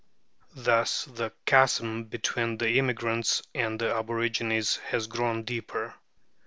Thus 0.55 1.05
the 1.05 1.31
chasm 1.45 2.05
between 2.05 2.57
the 2.57 2.79
immigrants 2.79 3.43
and 3.53 3.79
the 3.79 3.93
aborigines 3.93 4.77
has 4.77 5.05
grown 5.05 5.43
deeper. 5.43 5.93